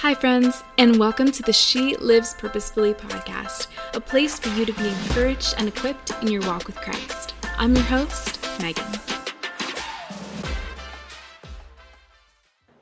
[0.00, 4.72] Hi, friends, and welcome to the She Lives Purposefully podcast, a place for you to
[4.74, 7.32] be encouraged and equipped in your walk with Christ.
[7.56, 8.84] I'm your host, Megan.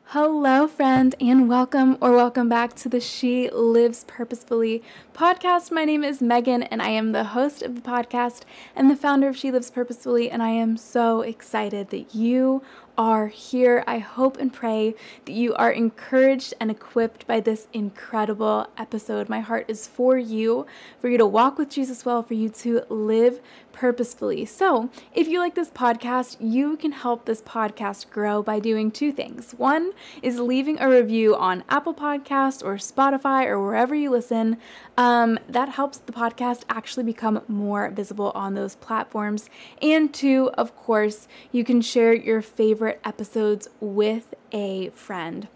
[0.06, 5.70] Hello, friend, and welcome or welcome back to the She Lives Purposefully podcast.
[5.70, 8.42] My name is Megan, and I am the host of the podcast
[8.74, 10.30] and the founder of She Lives Purposefully.
[10.30, 12.62] And I am so excited that you
[12.96, 13.82] are here.
[13.86, 19.28] I hope and pray that you are encouraged and equipped by this incredible episode.
[19.28, 20.66] My heart is for you,
[21.00, 23.40] for you to walk with Jesus well, for you to live
[23.74, 24.46] purposefully.
[24.46, 29.12] So, if you like this podcast, you can help this podcast grow by doing two
[29.12, 29.52] things.
[29.52, 29.92] One
[30.22, 34.56] is leaving a review on Apple Podcast or Spotify or wherever you listen.
[34.96, 39.50] Um, that helps the podcast actually become more visible on those platforms.
[39.82, 45.48] And two, of course, you can share your favorite episodes with a friend.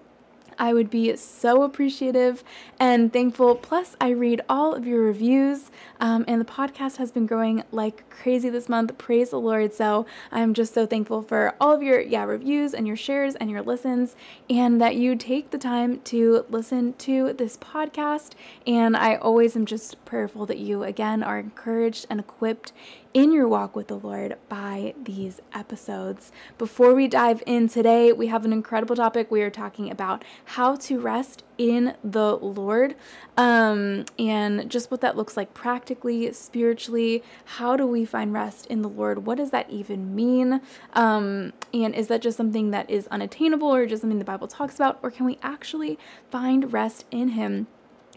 [0.59, 2.43] I would be so appreciative
[2.79, 3.55] and thankful.
[3.55, 8.09] Plus, I read all of your reviews, um, and the podcast has been growing like
[8.11, 8.99] crazy this month.
[8.99, 9.73] Praise the Lord!
[9.73, 13.51] So I'm just so thankful for all of your yeah reviews and your shares and
[13.51, 14.17] your listens,
[14.51, 18.33] and that you take the time to listen to this podcast.
[18.67, 22.73] And I always am just prayerful that you again are encouraged and equipped
[23.15, 26.31] in your walk with the Lord by these episodes.
[26.59, 29.31] Before we dive in today, we have an incredible topic.
[29.31, 32.95] We are talking about how to rest in the Lord
[33.37, 37.23] um, and just what that looks like practically, spiritually.
[37.45, 39.27] How do we find rest in the Lord?
[39.27, 40.63] What does that even mean?
[40.95, 44.77] Um, and is that just something that is unattainable or just something the Bible talks
[44.77, 44.99] about?
[45.03, 45.99] Or can we actually
[46.31, 47.67] find rest in Him?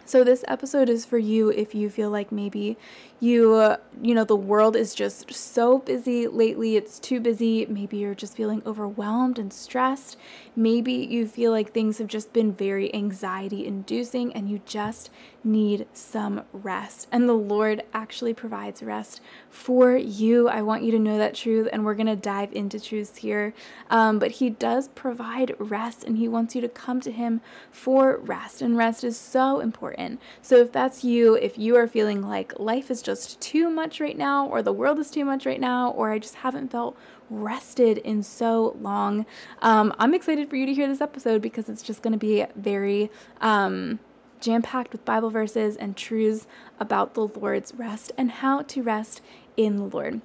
[0.05, 2.77] So this episode is for you if you feel like maybe
[3.21, 6.75] you uh, you know the world is just so busy lately.
[6.75, 7.67] It's too busy.
[7.67, 10.17] Maybe you're just feeling overwhelmed and stressed.
[10.55, 15.11] Maybe you feel like things have just been very anxiety inducing and you just
[15.43, 17.07] need some rest.
[17.11, 20.49] And the lord actually provides rest for you.
[20.49, 23.53] I want you to know that truth and we're going to dive into truths here.
[23.89, 27.41] Um, but he does provide rest and he wants you to come to him
[27.71, 28.61] for rest.
[28.61, 30.19] And rest is so important.
[30.41, 33.99] So if that's you if you are feeling like life is just just too much
[33.99, 36.97] right now, or the world is too much right now, or I just haven't felt
[37.29, 39.25] rested in so long.
[39.61, 42.45] Um, I'm excited for you to hear this episode because it's just going to be
[42.55, 43.99] very um,
[44.39, 46.47] jam packed with Bible verses and truths
[46.79, 49.21] about the Lord's rest and how to rest
[49.55, 50.21] in the Lord.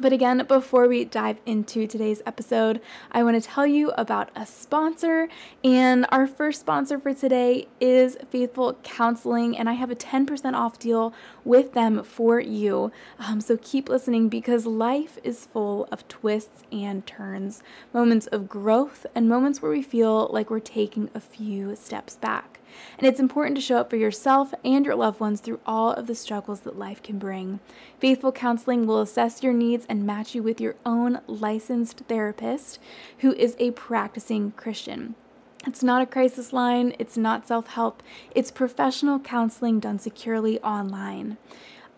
[0.00, 2.80] But again, before we dive into today's episode,
[3.10, 5.28] I want to tell you about a sponsor.
[5.62, 9.56] And our first sponsor for today is Faithful Counseling.
[9.56, 11.12] And I have a 10% off deal
[11.44, 12.90] with them for you.
[13.18, 19.04] Um, so keep listening because life is full of twists and turns, moments of growth,
[19.14, 22.51] and moments where we feel like we're taking a few steps back.
[22.98, 26.06] And it's important to show up for yourself and your loved ones through all of
[26.06, 27.60] the struggles that life can bring.
[27.98, 32.78] Faithful Counseling will assess your needs and match you with your own licensed therapist
[33.18, 35.14] who is a practicing Christian.
[35.66, 38.02] It's not a crisis line, it's not self help,
[38.34, 41.38] it's professional counseling done securely online.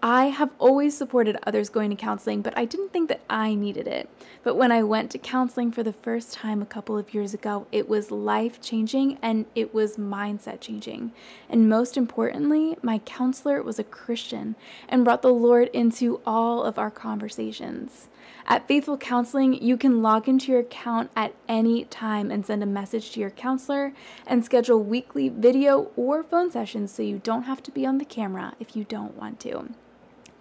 [0.07, 3.89] I have always supported others going to counseling, but I didn't think that I needed
[3.89, 4.11] it.
[4.43, 7.67] But when I went to counseling for the first time a couple of years ago,
[7.73, 11.13] it was life changing and it was mindset changing.
[11.49, 14.57] And most importantly, my counselor was a Christian
[14.91, 18.09] and brought the Lord into all of our conversations.
[18.47, 22.67] At Faithful Counseling, you can log into your account at any time and send a
[22.67, 23.95] message to your counselor
[24.27, 28.05] and schedule weekly video or phone sessions so you don't have to be on the
[28.05, 29.71] camera if you don't want to.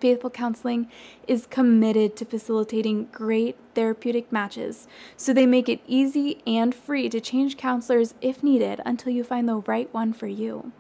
[0.04, 0.90] Faithful Counseling
[1.30, 7.22] is committed to facilitating great therapeutic matches, so they make it easy and free to
[7.22, 10.74] change counselors if needed until you find the right one for you.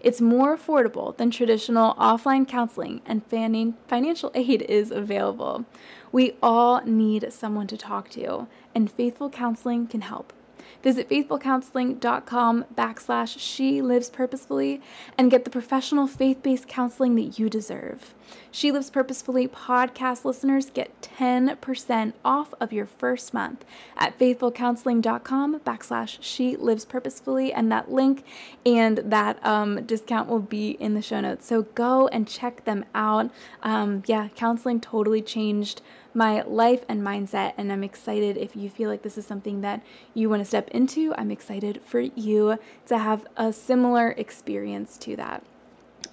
[0.00, 5.64] It's more affordable than traditional offline counseling, and financial aid is available.
[6.10, 10.32] We all need someone to talk to, and Faithful Counseling can help.
[10.82, 14.80] Visit faithfulcounseling.com backslash she lives purposefully
[15.18, 18.14] and get the professional faith based counseling that you deserve.
[18.50, 23.64] She Lives Purposefully podcast listeners get 10% off of your first month
[23.96, 27.52] at faithfulcounseling.com backslash she lives purposefully.
[27.52, 28.24] And that link
[28.64, 31.46] and that um, discount will be in the show notes.
[31.46, 33.30] So go and check them out.
[33.62, 35.82] Um, yeah, counseling totally changed
[36.16, 37.52] my life and mindset.
[37.58, 39.82] And I'm excited if you feel like this is something that
[40.14, 41.14] you want to step into.
[41.16, 45.44] I'm excited for you to have a similar experience to that.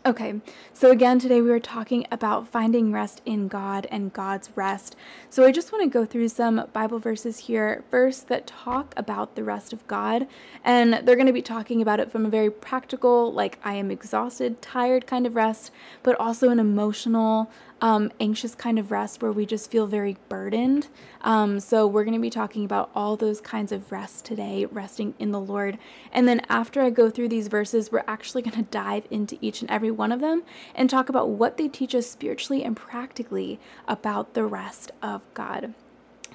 [0.05, 0.41] Okay,
[0.73, 4.97] so again, today we are talking about finding rest in God and God's rest.
[5.29, 9.35] So I just want to go through some Bible verses here first that talk about
[9.35, 10.27] the rest of God.
[10.61, 13.91] And they're going to be talking about it from a very practical, like I am
[13.91, 15.71] exhausted, tired kind of rest,
[16.01, 17.49] but also an emotional,
[17.83, 20.87] um, anxious kind of rest where we just feel very burdened.
[21.19, 25.13] Um, so, we're going to be talking about all those kinds of rest today, resting
[25.19, 25.77] in the Lord.
[26.13, 29.59] And then, after I go through these verses, we're actually going to dive into each
[29.59, 30.43] and every one of them
[30.73, 35.73] and talk about what they teach us spiritually and practically about the rest of God.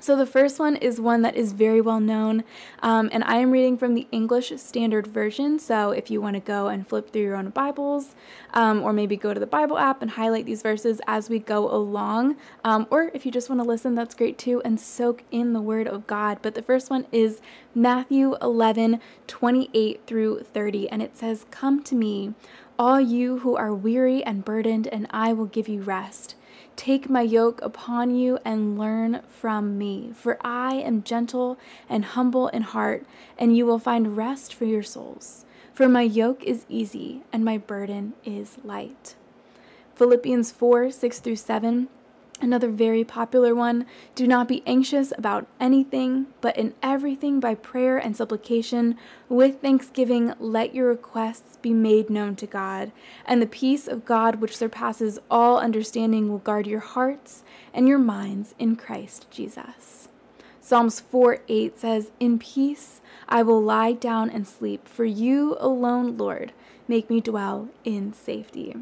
[0.01, 2.45] So, the first one is one that is very well known,
[2.83, 5.59] um, and I am reading from the English Standard Version.
[5.59, 8.15] So, if you want to go and flip through your own Bibles,
[8.55, 11.69] um, or maybe go to the Bible app and highlight these verses as we go
[11.71, 15.53] along, um, or if you just want to listen, that's great too, and soak in
[15.53, 16.39] the Word of God.
[16.43, 17.41] But the first one is
[17.75, 22.35] Matthew 11 28 through 30, and it says, Come to me,
[22.79, 26.37] all you who are weary and burdened, and I will give you rest.
[26.79, 31.59] Take my yoke upon you and learn from me, for I am gentle
[31.89, 33.05] and humble in heart,
[33.37, 35.45] and you will find rest for your souls.
[35.75, 39.17] For my yoke is easy and my burden is light.
[39.97, 41.89] Philippians 4 6 through 7
[42.41, 47.99] Another very popular one do not be anxious about anything, but in everything by prayer
[47.99, 48.97] and supplication,
[49.29, 52.93] with thanksgiving, let your requests be made known to God.
[53.27, 57.43] And the peace of God, which surpasses all understanding, will guard your hearts
[57.75, 60.09] and your minds in Christ Jesus.
[60.61, 66.17] Psalms 4 8 says, In peace I will lie down and sleep, for you alone,
[66.17, 66.53] Lord,
[66.87, 68.77] make me dwell in safety.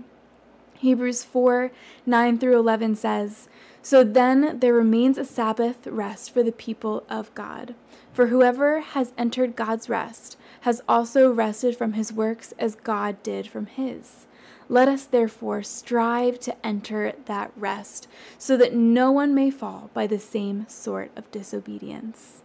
[0.79, 1.71] Hebrews 4
[2.05, 3.49] 9 through 11 says,
[3.83, 7.75] So then there remains a Sabbath rest for the people of God.
[8.13, 13.47] For whoever has entered God's rest has also rested from his works as God did
[13.47, 14.27] from his.
[14.69, 20.07] Let us therefore strive to enter that rest, so that no one may fall by
[20.07, 22.43] the same sort of disobedience.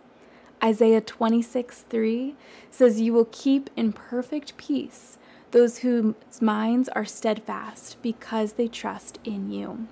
[0.63, 2.35] Isaiah 26 3
[2.69, 5.17] says, You will keep in perfect peace
[5.51, 9.87] those whose minds are steadfast because they trust in you.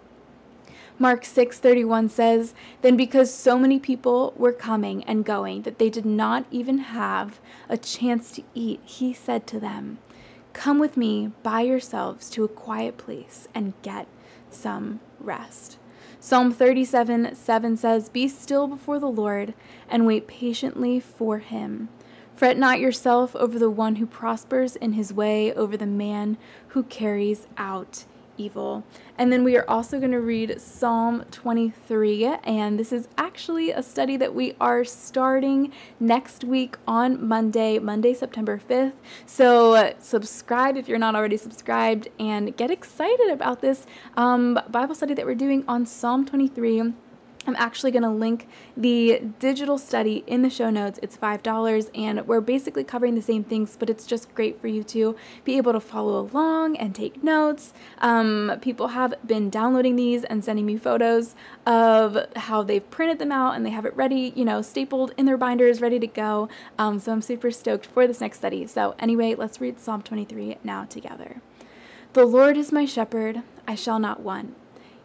[0.97, 6.05] Mark 6:31 says, "Then because so many people were coming and going that they did
[6.05, 7.39] not even have
[7.69, 9.99] a chance to eat, he said to them,
[10.51, 14.07] "Come with me by yourselves to a quiet place and get
[14.49, 15.77] some rest."
[16.21, 19.53] Psalm 37 7 says, Be still before the Lord
[19.89, 21.87] and wait patiently for him.
[22.39, 26.37] Fret not yourself over the one who prospers in his way, over the man
[26.69, 28.05] who carries out
[28.37, 28.85] evil.
[29.17, 33.83] And then we are also going to read Psalm 23, and this is actually a
[33.83, 38.93] study that we are starting next week on Monday, Monday, September 5th.
[39.25, 44.95] So uh, subscribe if you're not already subscribed and get excited about this um, Bible
[44.95, 46.93] study that we're doing on Psalm 23
[47.49, 48.47] I'm actually going to link
[48.77, 50.99] the digital study in the show notes.
[51.01, 54.83] It's $5 and we're basically covering the same things, but it's just great for you
[54.83, 57.73] to be able to follow along and take notes.
[57.97, 61.33] Um, people have been downloading these and sending me photos
[61.65, 65.25] of how they've printed them out and they have it ready, you know, stapled in
[65.25, 66.49] their binders, ready to go.
[66.77, 68.67] Um, so I'm super stoked for this next study.
[68.67, 71.41] So, anyway, let's read Psalm 23 now together.
[72.13, 74.55] The Lord is my shepherd, I shall not want.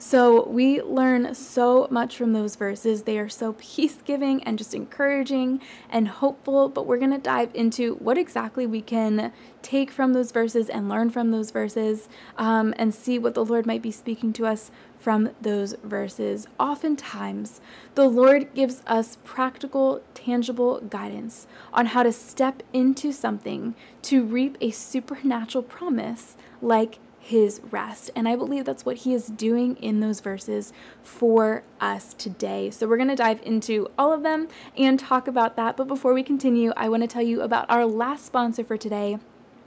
[0.00, 3.02] So we learn so much from those verses.
[3.02, 6.68] They are so peace giving and just encouraging and hopeful.
[6.68, 10.88] But we're going to dive into what exactly we can take from those verses and
[10.88, 14.70] learn from those verses um, and see what the Lord might be speaking to us
[15.00, 16.46] from those verses.
[16.60, 17.60] Oftentimes,
[17.96, 24.56] the Lord gives us practical, tangible guidance on how to step into something to reap
[24.60, 28.10] a supernatural promise like his rest.
[28.16, 32.70] And I believe that's what he is doing in those verses for us today.
[32.70, 35.76] So we're going to dive into all of them and talk about that.
[35.76, 39.18] But before we continue, I want to tell you about our last sponsor for today,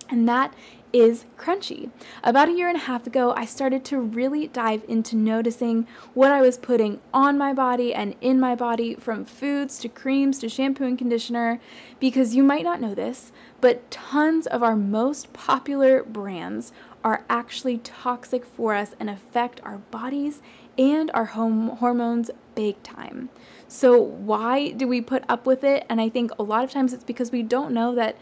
[0.10, 0.56] and that
[0.92, 1.92] is Crunchi.
[2.24, 6.32] About a year and a half ago, I started to really dive into noticing what
[6.32, 10.50] I was putting on my body and in my body from foods to creams to
[10.50, 11.62] shampoo and conditioner
[12.00, 17.78] because you might not know this, but tons of our most popular brands are actually
[17.80, 20.42] toxic for us and affect our bodies
[20.78, 23.30] and our hormones big time.
[23.68, 25.86] So, why do we put up with it?
[25.90, 28.18] And I think a lot of times it's because we don't know that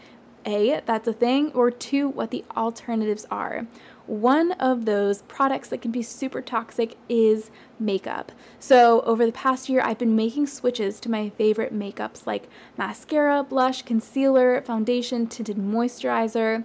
[0.46, 3.66] a, that's a thing, or two, what the alternatives are.
[4.06, 8.32] One of those products that can be super toxic is makeup.
[8.58, 13.42] So, over the past year, I've been making switches to my favorite makeups like mascara,
[13.42, 16.64] blush, concealer, foundation, tinted moisturizer.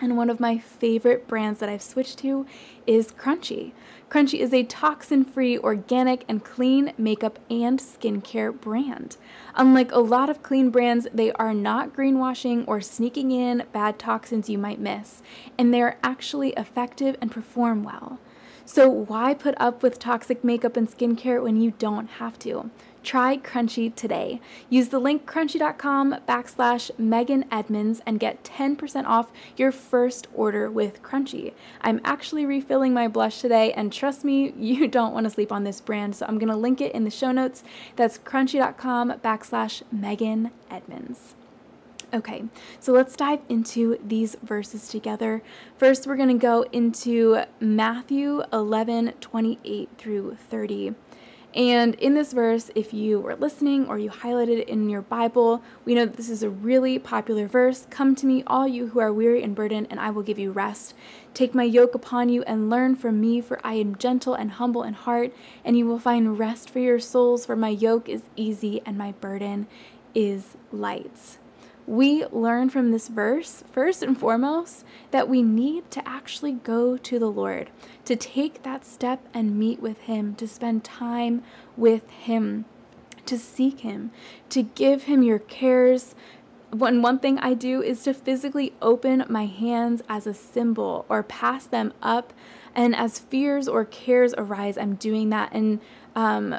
[0.00, 2.46] And one of my favorite brands that I've switched to
[2.86, 3.72] is Crunchi.
[4.08, 9.18] Crunchi is a toxin free, organic, and clean makeup and skincare brand.
[9.54, 14.48] Unlike a lot of clean brands, they are not greenwashing or sneaking in bad toxins
[14.48, 15.22] you might miss,
[15.58, 18.18] and they're actually effective and perform well.
[18.64, 22.70] So, why put up with toxic makeup and skincare when you don't have to?
[23.02, 24.40] Try Crunchi today.
[24.68, 31.02] Use the link crunchi.com backslash Megan Edmonds and get 10% off your first order with
[31.02, 31.54] Crunchi.
[31.80, 35.64] I'm actually refilling my blush today, and trust me, you don't want to sleep on
[35.64, 37.64] this brand, so I'm going to link it in the show notes.
[37.96, 41.34] That's crunchi.com backslash Megan Edmonds.
[42.12, 42.42] Okay,
[42.80, 45.42] so let's dive into these verses together.
[45.76, 50.94] First, we're going to go into Matthew 11 28 through 30.
[51.54, 55.62] And in this verse, if you were listening or you highlighted it in your Bible,
[55.84, 57.88] we know that this is a really popular verse.
[57.90, 60.52] Come to me, all you who are weary and burdened, and I will give you
[60.52, 60.94] rest.
[61.34, 64.84] Take my yoke upon you and learn from me, for I am gentle and humble
[64.84, 65.32] in heart,
[65.64, 69.12] and you will find rest for your souls, for my yoke is easy and my
[69.12, 69.66] burden
[70.14, 71.38] is light
[71.90, 77.18] we learn from this verse, first and foremost, that we need to actually go to
[77.18, 77.68] the Lord,
[78.04, 81.42] to take that step and meet with Him, to spend time
[81.76, 82.64] with Him,
[83.26, 84.12] to seek Him,
[84.50, 86.14] to give Him your cares.
[86.70, 91.24] One, one thing I do is to physically open my hands as a symbol or
[91.24, 92.32] pass them up.
[92.72, 95.52] And as fears or cares arise, I'm doing that.
[95.52, 95.80] And
[96.14, 96.54] um,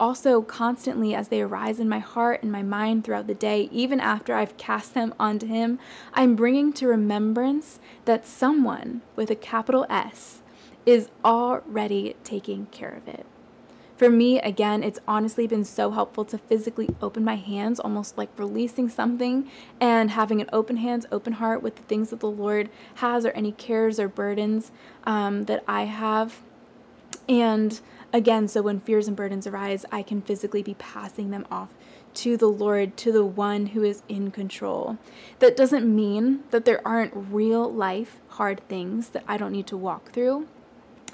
[0.00, 4.00] also constantly as they arise in my heart and my mind throughout the day, even
[4.00, 5.78] after I've cast them onto Him,
[6.14, 10.42] I'm bringing to remembrance that someone with a capital S
[10.86, 13.26] is already taking care of it.
[13.98, 18.30] For me, again, it's honestly been so helpful to physically open my hands, almost like
[18.38, 22.70] releasing something and having an open hands, open heart with the things that the Lord
[22.96, 24.70] has or any cares or burdens
[25.02, 26.42] um, that I have.
[27.28, 27.80] And
[28.12, 31.74] Again, so when fears and burdens arise, I can physically be passing them off
[32.14, 34.96] to the Lord, to the one who is in control.
[35.40, 39.76] That doesn't mean that there aren't real life hard things that I don't need to
[39.76, 40.48] walk through,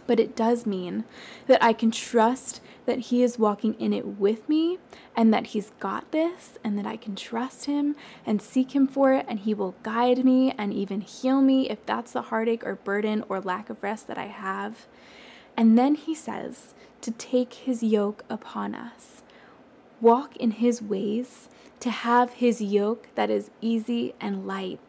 [0.06, 1.04] but it does mean
[1.46, 4.78] that I can trust that He is walking in it with me
[5.16, 9.12] and that He's got this and that I can trust Him and seek Him for
[9.12, 12.76] it and He will guide me and even heal me if that's the heartache or
[12.76, 14.86] burden or lack of rest that I have.
[15.56, 19.22] And then He says, to take his yoke upon us,
[20.00, 24.80] walk in his ways, to have his yoke that is easy and light.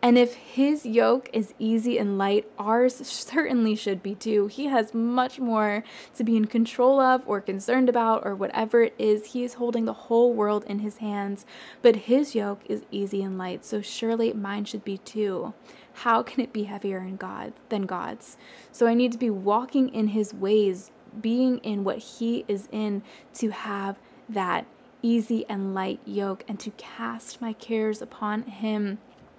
[0.00, 4.46] And if his yoke is easy and light, ours certainly should be too.
[4.46, 5.82] He has much more
[6.14, 9.32] to be in control of or concerned about or whatever it is.
[9.32, 11.46] He is holding the whole world in his hands,
[11.82, 15.52] but his yoke is easy and light, so surely mine should be too.
[16.00, 18.36] How can it be heavier in God than God's?
[18.70, 23.02] So I need to be walking in his ways, being in what He is in
[23.34, 23.98] to have
[24.28, 24.66] that
[25.00, 28.98] easy and light yoke and to cast my cares upon Him.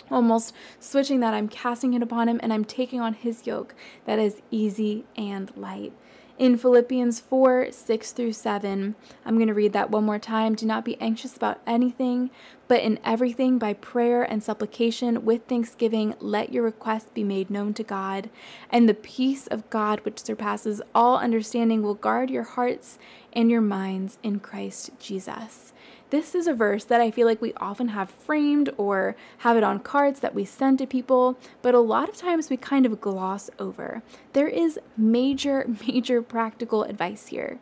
[0.10, 4.18] Almost switching that, I'm casting it upon Him and I'm taking on His yoke that
[4.18, 5.94] is easy and light
[6.38, 8.96] in Philippians 4 6 through 7.
[9.26, 10.56] I'm going to read that one more time.
[10.56, 12.30] Do not be anxious about anything,
[12.68, 17.74] but in everything, by prayer and supplication, with thanksgiving, let your requests be made known
[17.76, 18.30] to God.
[18.70, 23.00] And the peace of God, which surpasses all understanding, will guard your hearts
[23.34, 25.74] and your minds in Christ Jesus.
[26.10, 29.64] This is a verse that I feel like we often have framed or have it
[29.64, 33.02] on cards that we send to people, but a lot of times we kind of
[33.02, 34.02] gloss over.
[34.32, 37.60] There is major, major practical advice here.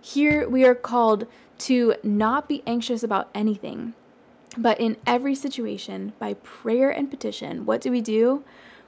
[0.00, 1.26] Here we are called
[1.58, 3.92] to not be anxious about anything,
[4.56, 8.42] but in every situation, by prayer and petition, what do we do?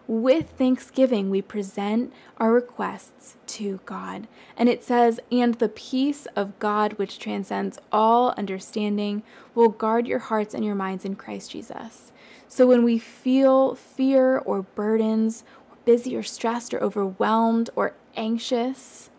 [0.06, 4.28] With thanksgiving, we present our requests to God.
[4.56, 9.22] And it says, And the peace of God, which transcends all understanding,
[9.54, 12.12] will guard your hearts and your minds in Christ Jesus.
[12.48, 19.10] So when we feel fear or burdens, or busy or stressed or overwhelmed or anxious,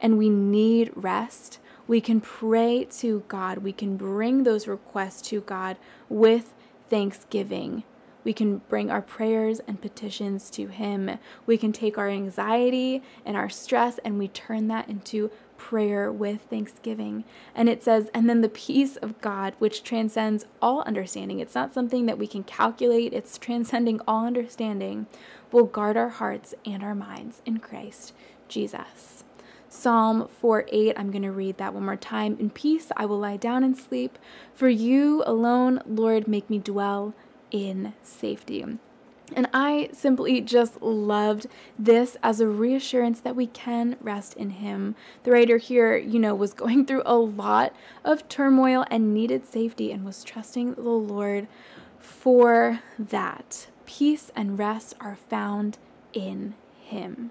[0.00, 3.58] and we need rest, we can pray to God.
[3.58, 5.76] We can bring those requests to God
[6.08, 6.54] with
[6.88, 7.82] thanksgiving
[8.24, 11.18] we can bring our prayers and petitions to Him.
[11.46, 16.40] We can take our anxiety and our stress and we turn that into prayer with
[16.42, 17.24] thanksgiving.
[17.54, 21.74] And it says, and then the peace of God, which transcends all understanding, it's not
[21.74, 25.06] something that we can calculate, it's transcending all understanding,
[25.52, 28.14] will guard our hearts and our minds in Christ
[28.48, 29.24] Jesus.
[29.68, 32.36] Psalm 4 8, I'm going to read that one more time.
[32.40, 34.18] In peace I will lie down and sleep.
[34.52, 37.14] For you alone, Lord, make me dwell
[37.50, 38.64] in safety.
[39.34, 41.46] And I simply just loved
[41.78, 44.96] this as a reassurance that we can rest in Him.
[45.22, 47.72] The writer here, you know, was going through a lot
[48.04, 51.46] of turmoil and needed safety and was trusting the Lord
[51.98, 53.68] for that.
[53.86, 55.78] Peace and rest are found
[56.12, 57.30] in Him.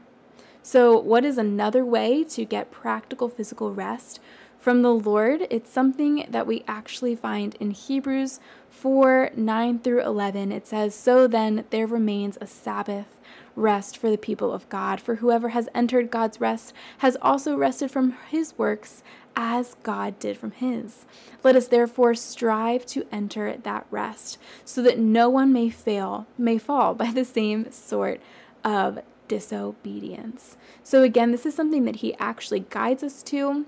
[0.62, 4.20] So, what is another way to get practical physical rest
[4.60, 5.48] from the Lord?
[5.50, 8.40] It's something that we actually find in Hebrews
[8.70, 13.08] 4 9 through 11, it says, So then there remains a Sabbath
[13.56, 15.02] rest for the people of God.
[15.02, 19.04] For whoever has entered God's rest has also rested from his works
[19.36, 21.06] as God did from his.
[21.44, 26.58] Let us therefore strive to enter that rest, so that no one may fail, may
[26.58, 28.22] fall by the same sort
[28.64, 30.58] of disobedience.
[30.84, 33.66] So again, this is something that he actually guides us to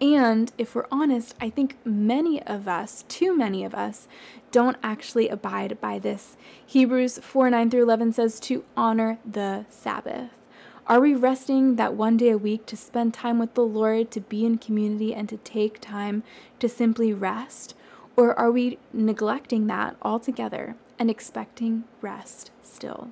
[0.00, 4.08] and if we're honest, I think many of us, too many of us,
[4.50, 6.36] don't actually abide by this.
[6.66, 10.30] Hebrews 4 9 through 11 says to honor the Sabbath.
[10.86, 14.20] Are we resting that one day a week to spend time with the Lord, to
[14.20, 16.24] be in community, and to take time
[16.58, 17.74] to simply rest?
[18.16, 23.10] Or are we neglecting that altogether and expecting rest still?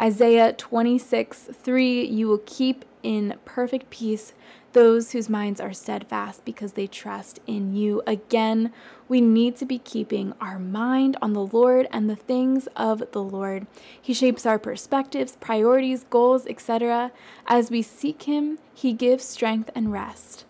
[0.00, 4.32] Isaiah 26 3 You will keep in perfect peace
[4.72, 8.02] those whose minds are steadfast because they trust in you.
[8.06, 8.72] Again,
[9.08, 13.22] we need to be keeping our mind on the Lord and the things of the
[13.22, 13.66] Lord.
[14.00, 17.12] He shapes our perspectives, priorities, goals, etc.
[17.46, 20.44] As we seek Him, He gives strength and rest.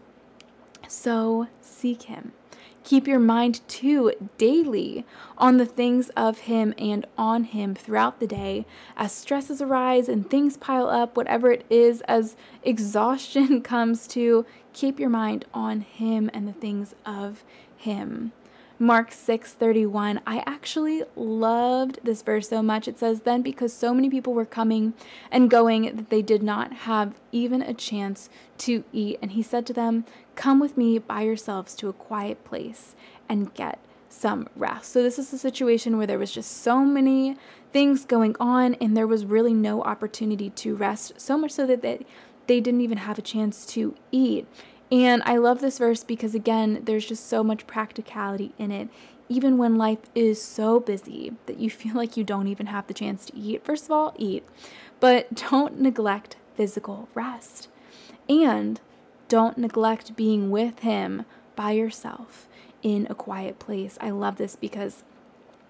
[0.88, 2.32] So seek Him.
[2.84, 5.04] Keep your mind too daily
[5.36, 8.66] on the things of Him and on Him throughout the day.
[8.96, 14.98] As stresses arise and things pile up, whatever it is, as exhaustion comes to, keep
[14.98, 17.44] your mind on Him and the things of
[17.76, 18.32] Him.
[18.80, 20.20] Mark 6:31.
[20.24, 22.86] I actually loved this verse so much.
[22.86, 24.94] It says then because so many people were coming
[25.32, 29.66] and going that they did not have even a chance to eat and he said
[29.66, 30.04] to them,
[30.36, 32.94] "Come with me by yourselves to a quiet place
[33.28, 37.36] and get some rest." So this is a situation where there was just so many
[37.72, 41.82] things going on and there was really no opportunity to rest, so much so that
[41.82, 42.06] they,
[42.46, 44.46] they didn't even have a chance to eat.
[44.90, 48.88] And I love this verse because, again, there's just so much practicality in it.
[49.28, 52.94] Even when life is so busy that you feel like you don't even have the
[52.94, 54.44] chance to eat, first of all, eat,
[55.00, 57.68] but don't neglect physical rest.
[58.28, 58.80] And
[59.28, 61.24] don't neglect being with Him
[61.56, 62.48] by yourself
[62.82, 63.98] in a quiet place.
[64.00, 65.02] I love this because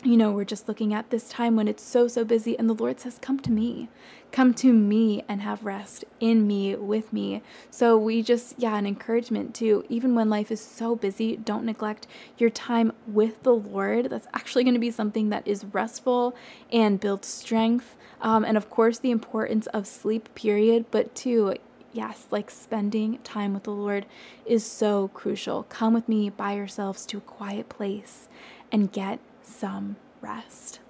[0.04, 2.74] you know, we're just looking at this time when it's so, so busy, and the
[2.74, 3.88] Lord says, Come to me.
[4.30, 7.42] Come to me and have rest in me, with me.
[7.70, 12.06] So, we just, yeah, an encouragement to even when life is so busy, don't neglect
[12.36, 14.10] your time with the Lord.
[14.10, 16.36] That's actually going to be something that is restful
[16.70, 17.96] and builds strength.
[18.20, 20.86] Um, and of course, the importance of sleep, period.
[20.92, 21.56] But, two,
[21.92, 24.06] yes, like spending time with the Lord
[24.46, 25.64] is so crucial.
[25.64, 28.28] Come with me by yourselves to a quiet place
[28.70, 30.80] and get some rest.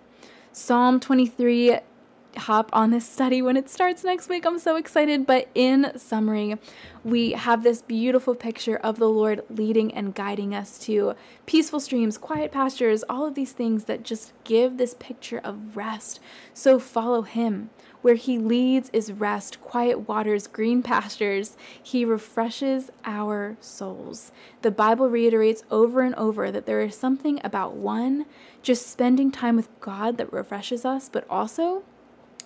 [0.53, 1.79] Psalm 23
[2.37, 4.47] hop on this study when it starts next week.
[4.47, 5.27] I'm so excited.
[5.27, 6.57] But in summary,
[7.05, 11.15] we have this beautiful picture of the Lord leading and guiding us to
[11.47, 16.21] peaceful streams, quiet pastures, all of these things that just give this picture of rest.
[16.55, 17.71] So follow Him.
[18.01, 21.57] Where he leads is rest, quiet waters, green pastures.
[21.83, 24.31] He refreshes our souls.
[24.63, 28.27] The Bible reiterates over and over that there is something about one,
[28.63, 31.83] just spending time with God that refreshes us, but also,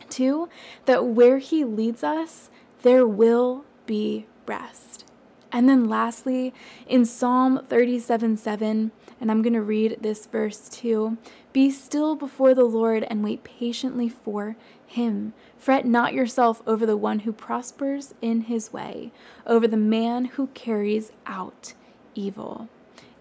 [0.08, 0.48] two,
[0.86, 2.50] that where he leads us,
[2.82, 5.04] there will be rest.
[5.52, 6.54] And then lastly,
[6.86, 11.18] in Psalm 37 7, And I'm going to read this verse too.
[11.52, 14.56] Be still before the Lord and wait patiently for
[14.92, 15.34] him.
[15.56, 19.12] Fret not yourself over the one who prospers in his way,
[19.46, 21.74] over the man who carries out
[22.14, 22.68] evil.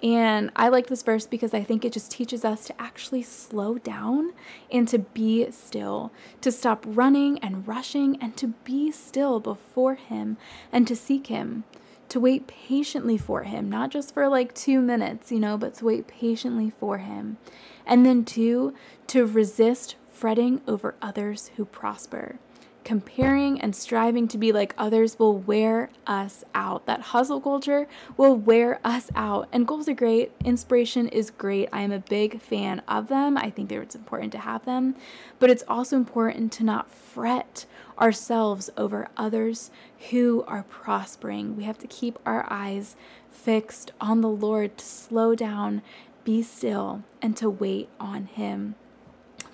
[0.03, 3.77] And I like this verse because I think it just teaches us to actually slow
[3.77, 4.33] down
[4.71, 10.37] and to be still, to stop running and rushing and to be still before Him
[10.71, 11.65] and to seek Him,
[12.09, 15.85] to wait patiently for Him, not just for like two minutes, you know, but to
[15.85, 17.37] wait patiently for Him.
[17.85, 18.73] And then, two,
[19.07, 22.37] to resist fretting over others who prosper
[22.83, 26.85] comparing and striving to be like others will wear us out.
[26.85, 29.47] That hustle culture will wear us out.
[29.51, 30.31] And goals are great.
[30.43, 31.69] Inspiration is great.
[31.71, 33.37] I am a big fan of them.
[33.37, 34.95] I think that it's important to have them.
[35.39, 37.65] But it's also important to not fret
[37.99, 39.69] ourselves over others
[40.09, 41.55] who are prospering.
[41.55, 42.95] We have to keep our eyes
[43.29, 45.81] fixed on the Lord to slow down,
[46.23, 48.75] be still, and to wait on Him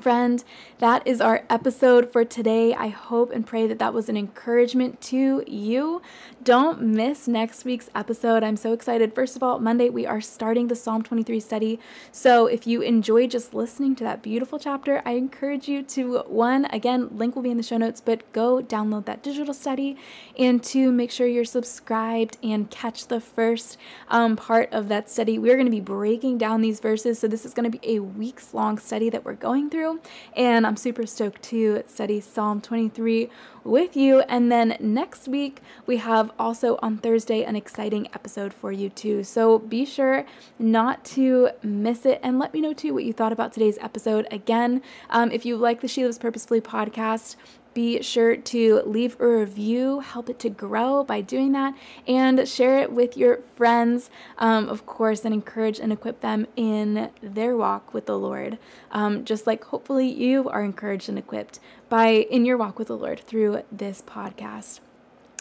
[0.08, 0.42] friend,
[0.80, 2.74] that is our episode for today.
[2.74, 6.02] I hope and pray that that was an encouragement to you.
[6.42, 8.42] Don't miss next week's episode.
[8.42, 9.14] I'm so excited.
[9.14, 11.78] First of all, Monday we are starting the Psalm 23 study.
[12.10, 16.64] So if you enjoy just listening to that beautiful chapter, I encourage you to one,
[16.66, 19.98] again, link will be in the show notes, but go download that digital study
[20.40, 25.38] and to make sure you're subscribed and catch the first um, part of that study.
[25.38, 27.20] We're going to be breaking down these verses.
[27.20, 29.97] So this is going to be a weeks long study that we're going through.
[30.36, 33.30] And I'm super stoked to study Psalm 23
[33.64, 34.22] with you.
[34.22, 39.24] And then next week, we have also on Thursday an exciting episode for you too.
[39.24, 40.26] So be sure
[40.58, 44.28] not to miss it and let me know too what you thought about today's episode.
[44.32, 47.36] Again, um, if you like the She Lives Purposefully podcast,
[47.78, 51.76] be sure to leave a review, help it to grow by doing that,
[52.08, 54.10] and share it with your friends,
[54.40, 58.58] um, of course, and encourage and equip them in their walk with the Lord.
[58.90, 62.98] Um, just like hopefully you are encouraged and equipped by in your walk with the
[62.98, 64.80] Lord through this podcast.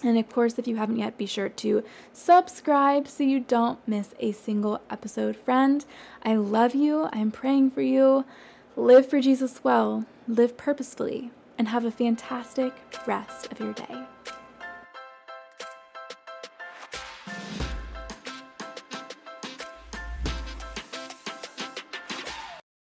[0.05, 4.11] And of course, if you haven't yet, be sure to subscribe so you don't miss
[4.21, 5.37] a single episode.
[5.39, 5.83] Friend,
[6.23, 7.09] I love you.
[7.15, 8.27] I'm praying for you.
[8.77, 12.73] Live for Jesus well, live purposefully, and have a fantastic
[13.07, 14.07] rest of your day.